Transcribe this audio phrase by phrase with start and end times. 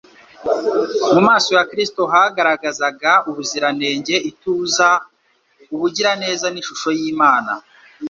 [1.13, 4.89] mu maso ha Kristo hagaragazaga ubuziranenge, ituza,
[5.73, 7.51] ubugiraneza n'ishusho y'Imana.